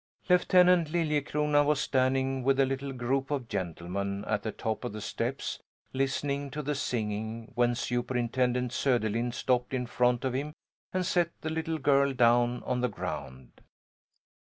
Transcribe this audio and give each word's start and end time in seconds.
Lieutenant 0.29 0.87
Liljecrona 0.91 1.63
was 1.63 1.79
standing 1.79 2.41
with 2.43 2.59
a 2.59 2.65
little 2.65 2.91
group 2.91 3.29
of 3.29 3.47
gentlemen 3.47 4.25
at 4.25 4.41
the 4.41 4.51
top 4.51 4.83
of 4.83 4.93
the 4.93 4.99
steps, 4.99 5.61
listening 5.93 6.49
to 6.49 6.63
the 6.63 6.73
singing, 6.73 7.51
when 7.53 7.75
Superintendent 7.75 8.71
Söderlind 8.71 9.35
stopped 9.35 9.75
in 9.75 9.85
front 9.85 10.25
of 10.25 10.33
him 10.33 10.53
and 10.91 11.05
set 11.05 11.29
the 11.41 11.51
little 11.51 11.77
girl 11.77 12.13
down 12.13 12.63
on 12.63 12.81
the 12.81 12.89
ground. 12.89 13.61